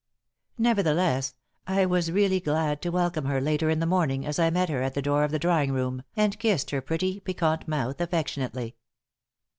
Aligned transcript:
Nevertheless, 0.57 1.35
I 1.67 1.85
was 1.85 2.11
really 2.11 2.39
glad 2.39 2.81
to 2.81 2.89
welcome 2.89 3.25
her 3.25 3.39
later 3.39 3.69
in 3.69 3.77
the 3.79 3.85
morning 3.85 4.25
as 4.25 4.39
I 4.39 4.49
met 4.49 4.67
her 4.69 4.81
at 4.81 4.95
the 4.95 5.01
door 5.03 5.23
of 5.23 5.29
the 5.29 5.37
drawing 5.37 5.73
room, 5.73 6.01
and 6.15 6.39
kissed 6.39 6.71
her 6.71 6.81
pretty, 6.81 7.19
piquante 7.19 7.65
mouth 7.67 8.01
affectionately. 8.01 8.75